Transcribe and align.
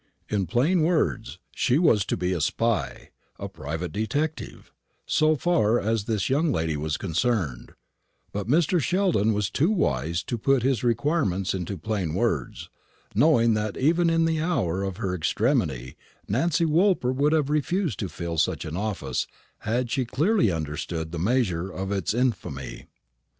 In 0.29 0.47
plain 0.47 0.81
words, 0.81 1.37
she 1.53 1.77
was 1.77 2.05
to 2.05 2.17
be 2.17 2.33
a 2.33 2.41
spy, 2.41 3.11
a 3.37 3.47
private 3.47 3.91
detective, 3.91 4.71
so 5.05 5.35
far 5.35 5.79
as 5.79 6.05
this 6.05 6.27
young 6.27 6.51
lady 6.51 6.75
was 6.75 6.97
concerned; 6.97 7.73
but 8.31 8.47
Mr. 8.47 8.79
Sheldon 8.81 9.31
was 9.31 9.51
too 9.51 9.69
wise 9.69 10.23
to 10.23 10.39
put 10.39 10.63
his 10.63 10.83
requirements 10.83 11.53
into 11.53 11.77
plain 11.77 12.15
words, 12.15 12.67
knowing 13.13 13.53
that 13.53 13.77
even 13.77 14.09
in 14.09 14.25
the 14.25 14.41
hour 14.41 14.81
of 14.81 14.97
her 14.97 15.13
extremity 15.13 15.95
Nancy 16.27 16.65
Woolper 16.65 17.11
would 17.13 17.33
have 17.33 17.51
refused 17.51 17.99
to 17.99 18.09
fill 18.09 18.39
such 18.39 18.65
an 18.65 18.75
office 18.75 19.27
had 19.59 19.91
she 19.91 20.05
clearly 20.05 20.49
understood 20.51 21.11
the 21.11 21.19
measure 21.19 21.69
of 21.69 21.91
its 21.91 22.11
infamy. 22.15 22.87